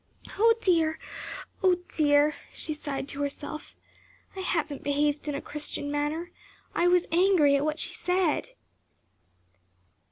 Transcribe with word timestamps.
"Oh 0.39 0.55
dear! 0.61 0.97
oh 1.61 1.77
dear!" 1.93 2.33
she 2.55 2.73
sighed 2.73 3.07
to 3.09 3.21
herself. 3.21 3.75
"I 4.35 4.39
haven't 4.39 4.81
behaved 4.81 5.27
in 5.27 5.35
a 5.35 5.41
Christian 5.43 5.91
manner; 5.91 6.31
I 6.73 6.87
was 6.87 7.05
angry 7.11 7.55
at 7.55 7.63
what 7.65 7.77
she 7.77 7.93
said." 7.93 8.49